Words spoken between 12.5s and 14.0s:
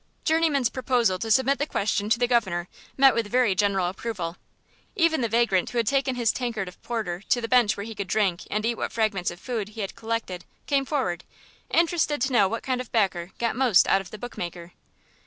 kind of backer got most